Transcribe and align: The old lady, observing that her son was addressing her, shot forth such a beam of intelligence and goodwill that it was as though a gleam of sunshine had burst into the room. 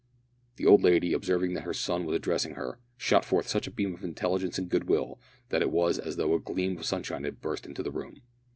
The 0.55 0.65
old 0.65 0.81
lady, 0.81 1.13
observing 1.13 1.53
that 1.53 1.63
her 1.63 1.75
son 1.75 2.05
was 2.07 2.15
addressing 2.15 2.55
her, 2.55 2.79
shot 2.97 3.23
forth 3.23 3.47
such 3.47 3.67
a 3.67 3.71
beam 3.71 3.93
of 3.93 4.03
intelligence 4.03 4.57
and 4.57 4.67
goodwill 4.67 5.19
that 5.49 5.61
it 5.61 5.69
was 5.69 5.99
as 5.99 6.15
though 6.15 6.33
a 6.33 6.39
gleam 6.39 6.75
of 6.79 6.85
sunshine 6.87 7.23
had 7.23 7.39
burst 7.39 7.67
into 7.67 7.83
the 7.83 7.91
room. 7.91 8.19